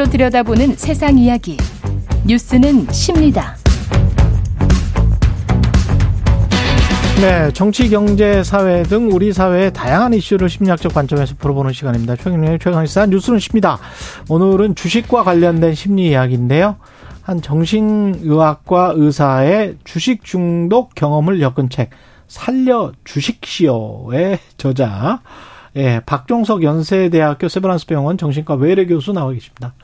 [0.00, 1.56] 이슈로 들여다보는 세상 이야기.
[2.26, 3.56] 뉴스는 십니다.
[7.20, 12.16] 네, 정치, 경제, 사회 등 우리 사회의 다양한 이슈를 심리학적 관점에서 풀어보는 시간입니다.
[12.16, 13.78] 최경영의 최강시사 뉴스는 십니다.
[14.28, 16.76] 오늘은 주식과 관련된 심리 이야기인데요.
[17.22, 21.90] 한 정신의학과 의사의 주식 중독 경험을 엮은 책
[22.26, 25.20] 살려 주식시오의 저자
[25.76, 29.74] 예, 박종석 연세대학교 세브란스 병원 정신과 외래 교수 나와 계십니다.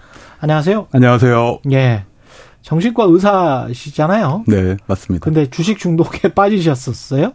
[0.40, 0.88] 안녕하세요.
[0.92, 1.60] 안녕하세요.
[1.72, 2.04] 예.
[2.62, 4.44] 정신과 의사시잖아요.
[4.48, 5.24] 네, 맞습니다.
[5.24, 7.32] 근데 주식 중독에 빠지셨었어요?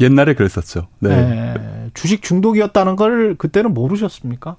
[0.00, 0.88] 옛날에 그랬었죠.
[0.98, 1.08] 네.
[1.08, 1.90] 네.
[1.94, 4.56] 주식 중독이었다는 걸 그때는 모르셨습니까?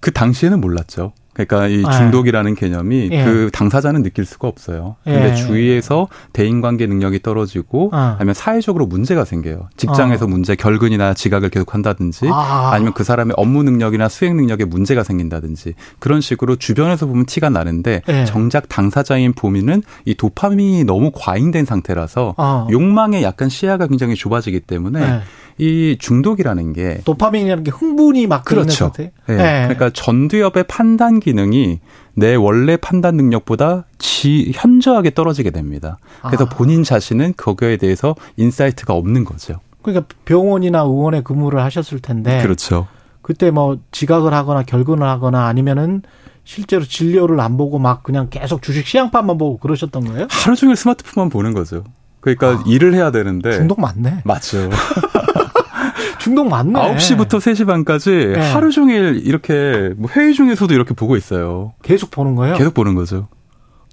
[0.00, 1.12] 그 당시에는 몰랐죠.
[1.44, 1.90] 그러니까 이 아.
[1.90, 3.24] 중독이라는 개념이 예.
[3.24, 4.96] 그 당사자는 느낄 수가 없어요.
[5.04, 5.34] 근데 예.
[5.34, 8.16] 주위에서 대인 관계 능력이 떨어지고 아.
[8.20, 9.68] 니면 사회적으로 문제가 생겨요.
[9.76, 10.28] 직장에서 아.
[10.28, 12.74] 문제, 결근이나 지각을 계속 한다든지 아.
[12.78, 18.24] 니면그 사람의 업무 능력이나 수행 능력에 문제가 생긴다든지 그런 식으로 주변에서 보면 티가 나는데 예.
[18.24, 22.66] 정작 당사자인 보미는 이 도파민이 너무 과잉된 상태라서 아.
[22.70, 25.20] 욕망에 약간 시야가 굉장히 좁아지기 때문에 예.
[25.58, 28.92] 이 중독이라는 게 도파민이라는 게 흥분이 막 그렇죠.
[28.96, 29.12] 네.
[29.26, 29.36] 네.
[29.36, 31.80] 그러니까 전두엽의 판단 기능이
[32.14, 35.98] 내 원래 판단 능력보다 지 현저하게 떨어지게 됩니다.
[36.22, 36.48] 그래서 아.
[36.48, 39.60] 본인 자신은 거기에 대해서 insight가 없는 거죠.
[39.82, 42.86] 그러니까 병원이나 의원에 근무를 하셨을 텐데 그렇죠.
[43.22, 46.02] 그때 뭐 지각을 하거나 결근을 하거나 아니면은
[46.44, 50.26] 실제로 진료를 안 보고 막 그냥 계속 주식 시황판만 보고 그러셨던 거예요?
[50.30, 51.84] 하루 종일 스마트폰만 보는 거죠.
[52.20, 54.22] 그러니까 아, 일을 해야 되는데 중독 맞네.
[54.24, 54.68] 맞죠.
[56.18, 56.72] 중독 맞네.
[56.72, 58.52] 9시부터 3시 반까지 네.
[58.52, 61.72] 하루 종일 이렇게 뭐 회의 중에서도 이렇게 보고 있어요.
[61.82, 62.56] 계속 보는 거예요?
[62.56, 63.28] 계속 보는 거죠.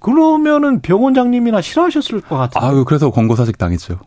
[0.00, 2.64] 그러면은 병원장님이나 싫어하셨을 것 같아요.
[2.64, 3.98] 아유, 그래서 권고사직 당했죠.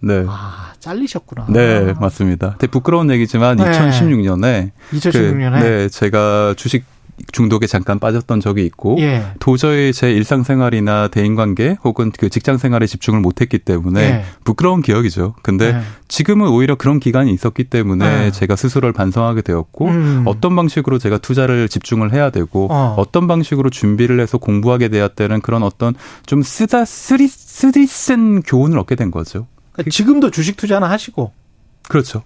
[0.00, 0.24] 네.
[0.28, 1.46] 아, 잘리셨구나.
[1.48, 2.56] 네, 맞습니다.
[2.58, 3.64] 되게 부끄러운 얘기지만 네.
[3.64, 6.84] 2016년에 2016년에 그, 네, 제가 주식
[7.32, 9.22] 중독에 잠깐 빠졌던 적이 있고 예.
[9.38, 14.24] 도저히 제 일상생활이나 대인관계 혹은 그 직장생활에 집중을 못했기 때문에 예.
[14.44, 15.34] 부끄러운 기억이죠.
[15.42, 15.80] 근데 예.
[16.08, 18.30] 지금은 오히려 그런 기간이 있었기 때문에 예.
[18.30, 20.22] 제가 스스로를 반성하게 되었고 음.
[20.26, 25.94] 어떤 방식으로 제가 투자를 집중을 해야 되고 어떤 방식으로 준비를 해서 공부하게 되었다는 그런 어떤
[26.26, 29.46] 좀 쓰디 쓰디 쓰디쓴 교훈을 얻게 된 거죠.
[29.72, 31.32] 그러니까 지금도 주식 투자는 하시고
[31.88, 32.22] 그렇죠.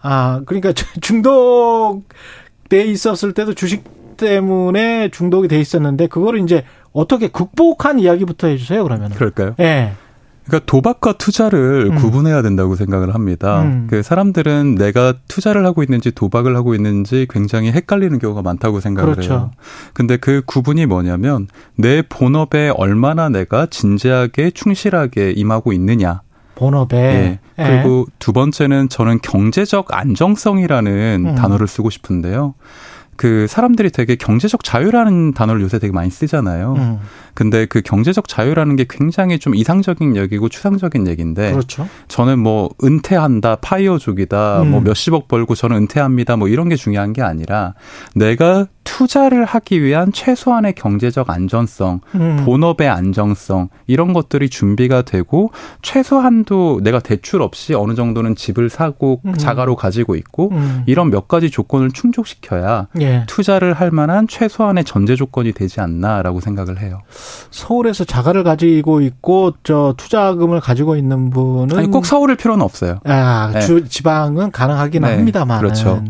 [0.00, 2.04] 아 그러니까 중독
[2.68, 3.84] 돼 있었을 때도 주식
[4.16, 9.10] 때문에 중독이 돼 있었는데 그거를 이제 어떻게 극복한 이야기부터 해주세요 그러면.
[9.10, 9.54] 그럴까요?
[9.58, 9.62] 예.
[9.62, 9.92] 네.
[10.46, 11.96] 그러니까 도박과 투자를 음.
[11.96, 13.62] 구분해야 된다고 생각을 합니다.
[13.62, 13.86] 음.
[13.90, 19.32] 그 사람들은 내가 투자를 하고 있는지 도박을 하고 있는지 굉장히 헷갈리는 경우가 많다고 생각을 그렇죠.
[19.32, 19.50] 해요.
[19.92, 26.22] 근데 그 구분이 뭐냐면 내 본업에 얼마나 내가 진지하게 충실하게 임하고 있느냐.
[26.54, 27.40] 본업에.
[27.58, 27.62] 예.
[27.62, 28.12] 그리고 예.
[28.20, 31.34] 두 번째는 저는 경제적 안정성이라는 음.
[31.34, 32.54] 단어를 쓰고 싶은데요.
[33.16, 36.74] 그 사람들이 되게 경제적 자유라는 단어를 요새 되게 많이 쓰잖아요.
[36.74, 36.98] 음.
[37.34, 41.86] 근데 그 경제적 자유라는 게 굉장히 좀 이상적인 얘기고 추상적인 얘기인데 그렇죠.
[42.08, 44.70] 저는 뭐 은퇴한다, 파이어족이다, 음.
[44.70, 47.74] 뭐 몇십억 벌고 저는 은퇴합니다, 뭐 이런 게 중요한 게 아니라
[48.14, 52.42] 내가 투자를 하기 위한 최소한의 경제적 안전성, 음.
[52.46, 55.50] 본업의 안정성 이런 것들이 준비가 되고
[55.82, 59.34] 최소한도 내가 대출 없이 어느 정도는 집을 사고 음.
[59.34, 60.84] 자가로 가지고 있고 음.
[60.86, 63.24] 이런 몇 가지 조건을 충족시켜야 예.
[63.26, 67.02] 투자를 할 만한 최소한의 전제 조건이 되지 않나라고 생각을 해요.
[67.50, 73.00] 서울에서 자가를 가지고 있고 저 투자금을 가지고 있는 분은 아니, 꼭 서울일 필요는 없어요.
[73.04, 73.60] 아, 네.
[73.60, 75.16] 주, 지방은 가능하긴 네.
[75.16, 75.58] 합니다만.
[75.58, 76.02] 그렇죠.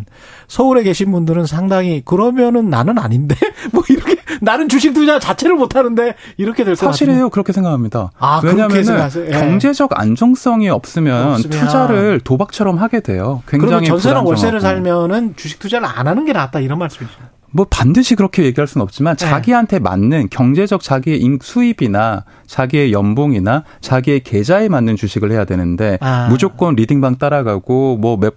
[0.49, 3.35] 서울에 계신 분들은 상당히 그러면은 나는 아닌데
[3.73, 6.93] 뭐 이렇게 나는 주식 투자 자체를 못 하는데 이렇게 될 것 같아요.
[6.93, 7.31] 사실이에요.
[7.31, 8.11] 그렇게 생각합니다.
[8.19, 8.85] 아, 왜냐하면
[9.27, 9.31] 예.
[9.31, 13.43] 경제적 안정성이 없으면, 없으면, 투자를 도박처럼 하게 돼요.
[13.49, 17.15] 굉장히 전세나 월세를 살면은 주식 투자를 안 하는 게 낫다 이런 말씀이죠.
[17.57, 19.27] 뭐 반드시 그렇게 얘기할 수는 없지만 네.
[19.27, 26.29] 자기한테 맞는 경제적 자기의 수입이나 자기의 연봉이나 자기의 계좌에 맞는 주식을 해야 되는데 아.
[26.29, 28.31] 무조건 리딩방 따라가고 뭐몇뭐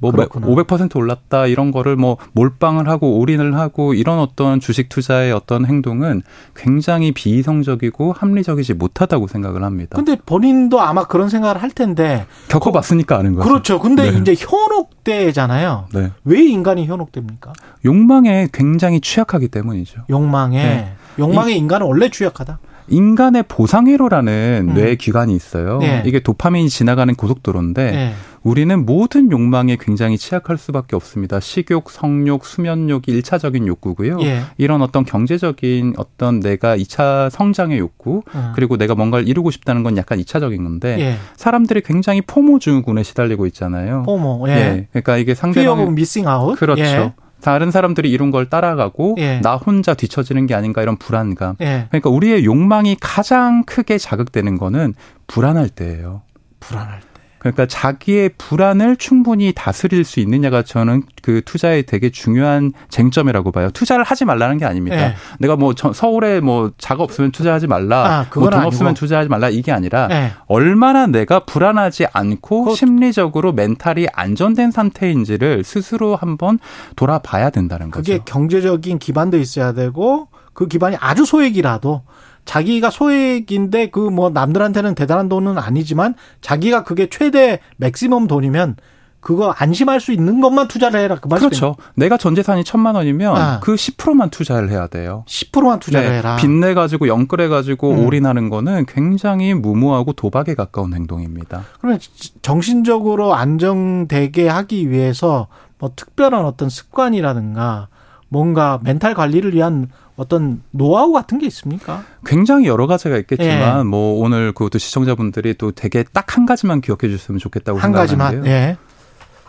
[0.00, 6.22] 뭐500% 올랐다 이런 거를 뭐 몰빵을 하고 올인을 하고 이런 어떤 주식 투자의 어떤 행동은
[6.54, 9.96] 굉장히 비이성적이고 합리적이지 못하다고 생각을 합니다.
[9.96, 13.48] 근데 본인도 아마 그런 생각을 할 텐데 겪어봤으니까 아는 거죠.
[13.48, 13.80] 그렇죠.
[13.80, 14.18] 근데 네.
[14.18, 15.86] 이제 현혹 되잖아요.
[15.92, 16.10] 네.
[16.24, 17.52] 왜 인간이 현혹됩니까?
[17.84, 20.02] 욕망에 굉장히 취약하기 때문이죠.
[20.10, 20.92] 욕망에 네.
[21.18, 22.58] 욕망에 인간은 원래 취약하다.
[22.88, 24.74] 인간의 보상회로라는 음.
[24.74, 25.78] 뇌 기관이 있어요.
[25.78, 26.02] 네.
[26.06, 28.14] 이게 도파민이 지나가는 고속도로인데 네.
[28.42, 31.40] 우리는 모든 욕망에 굉장히 취약할 수밖에 없습니다.
[31.40, 34.18] 식욕, 성욕, 수면욕이 1차적인 욕구고요.
[34.22, 34.42] 예.
[34.58, 38.52] 이런 어떤 경제적인 어떤 내가 2차 성장의 욕구, 어.
[38.54, 41.16] 그리고 내가 뭔가를 이루고 싶다는 건 약간 2차적인 건데 예.
[41.36, 44.02] 사람들이 굉장히 포모 증후군에 시달리고 있잖아요.
[44.04, 44.48] FOMO.
[44.48, 44.52] 예.
[44.52, 44.88] 예.
[44.90, 46.58] 그러니까 이게 상대방 missing out.
[46.58, 46.82] 그렇죠.
[46.82, 47.12] 예.
[47.40, 49.40] 다른 사람들이 이룬 걸 따라가고 예.
[49.40, 51.56] 나 혼자 뒤처지는 게 아닌가 이런 불안감.
[51.60, 51.86] 예.
[51.90, 54.94] 그러니까 우리의 욕망이 가장 크게 자극되는 거는
[55.26, 56.22] 불안할 때예요.
[56.60, 57.06] 불안할 때.
[57.42, 63.68] 그러니까 자기의 불안을 충분히 다스릴 수 있느냐가 저는 그 투자의 되게 중요한 쟁점이라고 봐요.
[63.74, 64.96] 투자를 하지 말라는 게 아닙니다.
[64.96, 65.14] 네.
[65.40, 69.72] 내가 뭐 서울에 뭐 자가 없으면 투자하지 말라, 아, 뭐 돈 없으면 투자하지 말라 이게
[69.72, 70.30] 아니라 네.
[70.46, 76.60] 얼마나 내가 불안하지 않고 그 심리적으로 멘탈이 안정된 상태인지를 스스로 한번
[76.94, 78.12] 돌아봐야 된다는 거죠.
[78.12, 82.02] 그게 경제적인 기반도 있어야 되고 그 기반이 아주 소액이라도
[82.44, 88.76] 자기가 소액인데 그 뭐 남들한테는 대단한 돈은 아니지만 자기가 그게 최대 맥시멈 돈이면
[89.20, 91.48] 그거 안심할 수 있는 것만 투자를 해라 그 말씀.
[91.48, 91.76] 그렇죠.
[91.94, 93.60] 내가 전 재산이 천만 원이면 아.
[93.60, 95.24] 그 10%만 투자를 해야 돼요.
[95.28, 96.18] 10%만 투자를 네.
[96.18, 96.34] 해라.
[96.36, 98.04] 빚내 가지고 영끌해 가지고 음.
[98.04, 101.62] 올인하는 거는 굉장히 무모하고 도박에 가까운 행동입니다.
[101.78, 102.00] 그러면
[102.42, 105.46] 정신적으로 안정되게 하기 위해서
[105.78, 107.88] 뭐 특별한 어떤 습관이라든가
[108.28, 112.04] 뭔가 멘탈 관리를 위한 어떤 노하우 같은 게 있습니까?
[112.24, 113.82] 굉장히 여러 가지가 있겠지만 예.
[113.84, 118.42] 뭐 오늘 그것도 시청자분들이 또 되게 딱 한 가지만 기억해 주셨으면 좋겠다고 한 생각하는데요.
[118.42, 118.46] 가지만.
[118.46, 118.76] 예.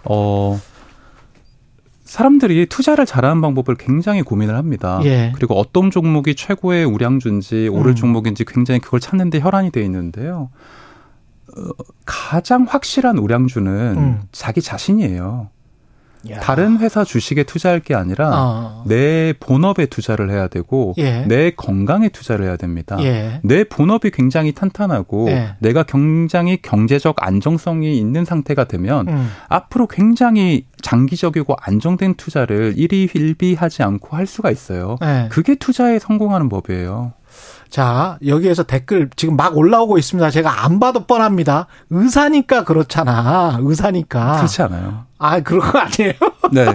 [0.06, 0.60] 어
[2.04, 5.00] 사람들이 투자를 잘하는 방법을 굉장히 고민을 합니다.
[5.06, 5.32] 예.
[5.36, 7.96] 그리고 어떤 종목이 최고의 우량주인지 오를 음.
[7.96, 10.50] 종목인지 굉장히 그걸 찾는데 혈안이 돼 있는데요.
[11.58, 14.22] 어, 가장 확실한 우량주는 음.
[14.32, 15.50] 자기 자신이에요.
[16.30, 16.40] 야.
[16.40, 18.84] 다른 회사 주식에 투자할 게 아니라 어.
[18.88, 21.26] 내 본업에 투자를 해야 되고 예.
[21.28, 22.98] 내 건강에 투자를 해야 됩니다.
[23.02, 23.42] 예.
[23.44, 25.56] 내 본업이 굉장히 탄탄하고 예.
[25.60, 29.30] 내가 굉장히 경제적 안정성이 있는 상태가 되면 음.
[29.50, 34.98] 앞으로 굉장히 장기적이고 안정된 투자를 일희일비하지 않고 할 수가 있어요.
[35.04, 35.28] 예.
[35.30, 37.14] 그게 투자에 성공하는 법이에요.
[37.74, 40.30] 자, 여기에서 댓글 지금 막 올라오고 있습니다.
[40.30, 41.66] 제가 안 봐도 뻔합니다.
[41.90, 43.58] 의사니까 그렇잖아.
[43.60, 44.36] 의사니까.
[44.36, 45.06] 그렇지 않아요.
[45.18, 46.14] 아, 그런 거 아니에요?
[46.52, 46.66] 네.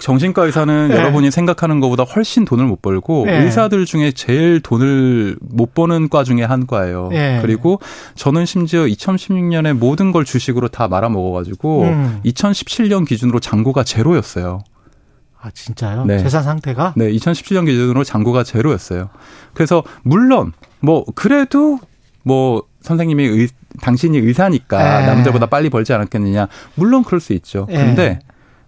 [0.00, 0.96] 정신과 의사는 네.
[0.96, 3.38] 여러분이 생각하는 것보다 훨씬 돈을 못 벌고 네.
[3.42, 7.08] 의사들 중에 제일 돈을 못 버는 과 중에 한 과예요.
[7.10, 7.38] 네.
[7.40, 7.80] 그리고
[8.14, 12.20] 저는 심지어 2016년에 모든 걸 주식으로 다 말아먹어가지고 음.
[12.26, 14.60] 2017년 기준으로 잔고가 제로였어요.
[15.42, 16.04] 아, 진짜요?
[16.04, 16.18] 네.
[16.18, 16.94] 재산 상태가?
[16.96, 19.10] 네, 2017년 기준으로 잔고가 제로였어요.
[19.54, 21.80] 그래서 물론 뭐 그래도
[22.22, 23.48] 뭐 선생님이 의,
[23.80, 25.00] 당신이 의사니까 에.
[25.00, 25.06] 네.
[25.06, 26.46] 남자보다 빨리 벌지 않았겠느냐.
[26.76, 27.66] 물론 그럴 수 있죠.
[27.70, 27.76] 에.
[27.76, 27.84] 네.
[27.84, 28.18] 근데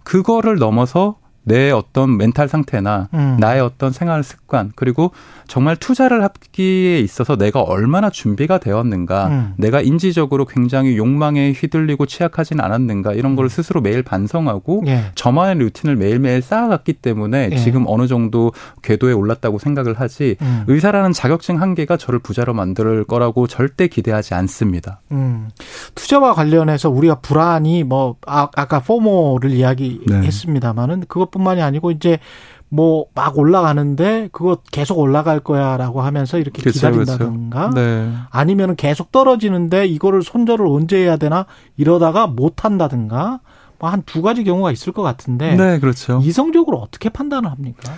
[0.03, 3.37] 그거를 넘어서 내 어떤 멘탈 상태나 음.
[3.39, 5.13] 나의 어떤 생활 습관 그리고
[5.47, 9.55] 정말 투자를 하기에 있어서 내가 얼마나 준비가 되었는가 음.
[9.59, 13.49] 내가 인지적으로 굉장히 욕망에 휘둘리고 취약하진 않았는가 이런 걸 음.
[13.49, 15.05] 스스로 매일 반성하고 예.
[15.15, 17.57] 저만의 루틴을 매일매일 쌓아갔기 때문에 예.
[17.59, 18.53] 지금 어느 정도
[18.83, 20.65] 궤도에 올랐다고 생각을 하지 음.
[20.67, 25.01] 의사라는 자격증 한 개가 저를 부자로 만들 거라고 절대 기대하지 않습니다.
[25.13, 25.51] 음.
[25.95, 31.07] 투자와 관련해서 우리가 불안이 뭐 아, 아까 포모를 이야기했습니다마는 네.
[31.07, 32.19] 그것 뿐만이 아니고 이제
[32.71, 37.71] 뭐 막 올라가는데 그거 계속 올라갈 거야라고 하면서 이렇게 그렇죠, 기다린다든가.
[37.75, 38.13] 네.
[38.31, 41.47] 아니면은 계속 떨어지는데 이거를 손절을 언제 해야 되나
[41.77, 43.41] 이러다가 못 한다든가
[43.79, 46.21] 뭐 한 두 가지 경우가 있을 것 같은데 네, 그렇죠.
[46.25, 47.93] 이성적으로 어떻게 판단을 합니까?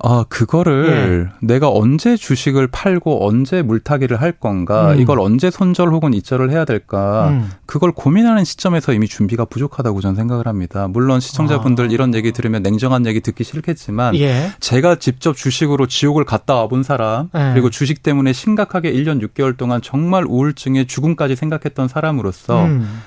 [0.00, 1.46] 아, 그거를 예.
[1.46, 5.00] 내가 언제 주식을 팔고 언제 물타기를 할 건가, 음.
[5.00, 7.50] 이걸 언제 손절 혹은 이절을 해야 될까, 음.
[7.66, 10.88] 그걸 고민하는 시점에서 이미 준비가 부족하다고 저는 생각을 합니다.
[10.88, 11.88] 물론 시청자분들 아.
[11.90, 14.52] 이런 얘기 들으면 냉정한 얘기 듣기 싫겠지만, 예.
[14.60, 17.50] 제가 직접 주식으로 지옥을 갔다 와본 사람, 예.
[17.52, 23.02] 그리고 주식 때문에 심각하게 1년 6개월 동안 정말 우울증에 죽음까지 생각했던 사람으로서, 음.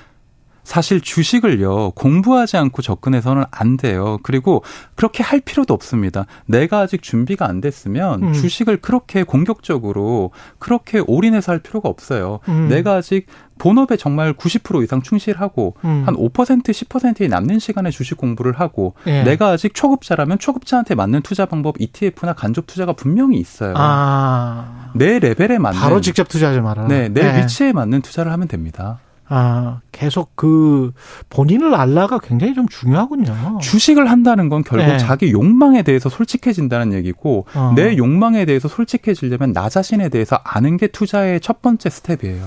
[0.64, 4.18] 사실 주식을요, 공부하지 않고 접근해서는 안 돼요.
[4.22, 4.62] 그리고
[4.94, 6.26] 그렇게 할 필요도 없습니다.
[6.46, 8.32] 내가 아직 준비가 안 됐으면 음.
[8.32, 12.38] 주식을 그렇게 공격적으로 그렇게 올인해서 할 필요가 없어요.
[12.48, 12.68] 음.
[12.68, 13.26] 내가 아직
[13.58, 16.02] 본업에 정말 90% 이상 충실하고 음.
[16.06, 19.22] 한 5% 10%의 남는 시간에 주식 공부를 하고 예.
[19.22, 23.74] 내가 아직 초급자라면 초급자한테 맞는 투자 방법 ETF나 간접 투자가 분명히 있어요.
[23.76, 24.90] 아.
[24.94, 26.86] 내 레벨에 맞는 바로 직접 투자하지 말아.
[26.88, 27.42] 네, 내 네.
[27.42, 28.98] 위치에 맞는 투자를 하면 됩니다.
[29.34, 30.92] 아, 계속 그
[31.30, 33.60] 본인을 알라가 굉장히 좀 중요하군요.
[33.62, 34.98] 주식을 한다는 건 결국 네.
[34.98, 37.72] 자기 욕망에 대해서 솔직해진다는 얘기고 어.
[37.74, 42.44] 내 욕망에 대해서 솔직해지려면 나 자신에 대해서 아는 게 투자의 첫 번째 스텝이에요.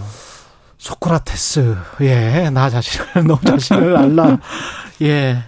[0.77, 4.37] 소크라테스, 예, 나 자신을, 너 자신을 알라.
[5.01, 5.39] 예,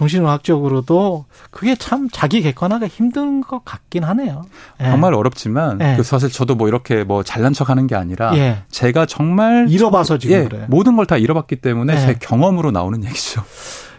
[0.00, 4.44] 정신의학적으로도 그게 참 자기 객관화가 힘든 것 같긴 하네요.
[4.80, 4.84] 예.
[4.84, 5.94] 정말 어렵지만 예.
[5.96, 8.62] 그 사실 저도 뭐 이렇게 뭐 잘난 척하는 게 아니라 예.
[8.70, 10.64] 제가 정말 잃어봐서 지금 예, 그래.
[10.68, 12.14] 모든 걸 다 잃어봤기 때문에 제 예.
[12.20, 13.42] 경험으로 나오는 얘기죠.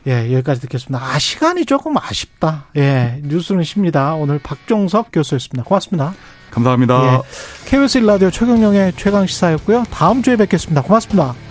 [0.08, 1.04] 예, 여기까지 듣겠습니다.
[1.06, 2.68] 아, 시간이 조금 아쉽다.
[2.78, 4.14] 예, 뉴스는 쉽니다.
[4.16, 5.64] 오늘 박종석 교수였습니다.
[5.68, 6.14] 고맙습니다.
[6.52, 7.16] 감사합니다.
[7.16, 7.20] 예,
[7.70, 9.84] KBS 1라디오 최경영의 최강 시사였고요.
[9.92, 10.82] 다음 주에 뵙겠습니다.
[10.84, 11.51] 고맙습니다.